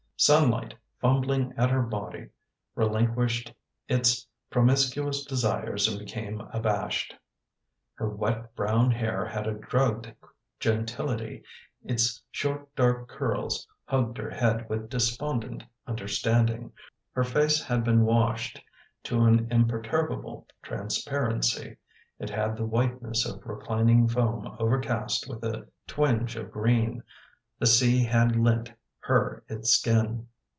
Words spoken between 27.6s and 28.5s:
sea had